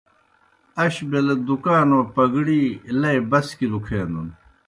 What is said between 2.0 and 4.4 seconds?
پگڑی لئی بسکیْ لُکھینَن۔